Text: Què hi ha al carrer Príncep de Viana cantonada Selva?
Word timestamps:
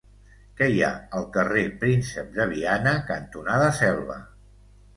Què 0.61 0.69
hi 0.75 0.79
ha 0.87 0.89
al 1.19 1.27
carrer 1.35 1.65
Príncep 1.85 2.33
de 2.39 2.49
Viana 2.55 2.97
cantonada 3.13 3.71
Selva? 3.85 4.21